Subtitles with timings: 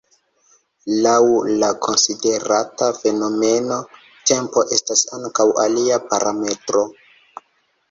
[1.05, 1.17] Laŭ
[1.63, 3.79] la konsiderata fenomeno,
[4.33, 6.87] tempo estas ankaŭ alia parametro.